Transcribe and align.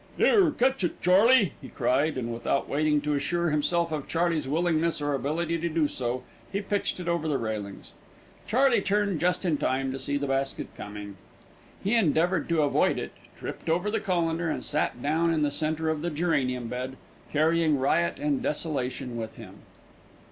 "'Ere, 0.17 0.49
catch 0.49 0.83
it, 0.83 0.99
Charley," 0.99 1.53
he 1.61 1.69
cried, 1.69 2.17
and 2.17 2.33
without 2.33 2.67
waiting 2.67 3.01
to 3.01 3.13
assure 3.13 3.51
himself 3.51 3.91
of 3.91 4.07
Charley's 4.07 4.47
willingness 4.47 4.99
or 4.99 5.13
ability 5.13 5.59
to 5.59 5.69
do 5.69 5.87
so, 5.87 6.23
he 6.51 6.59
pitched 6.59 6.99
it 6.99 7.07
over 7.07 7.27
the 7.27 7.37
railings. 7.37 7.91
Charley 8.47 8.81
turned 8.81 9.19
just 9.19 9.45
in 9.45 9.57
time 9.57 9.91
to 9.91 9.99
see 9.99 10.17
the 10.17 10.25
basket 10.25 10.69
coming. 10.75 11.17
He 11.83 11.93
endeavoured 11.93 12.49
to 12.49 12.63
avoid 12.63 12.97
it, 12.97 13.11
tripped 13.37 13.69
over 13.69 13.91
the 13.91 13.99
colander, 13.99 14.49
and 14.49 14.65
sat 14.65 15.03
down 15.03 15.31
in 15.31 15.43
the 15.43 15.51
centre 15.51 15.87
of 15.89 16.01
the 16.01 16.09
geranium 16.09 16.67
bed, 16.67 16.97
carrying 17.31 17.77
riot 17.77 18.17
and 18.17 18.41
desolation 18.41 19.17
with 19.17 19.35
him. 19.35 19.57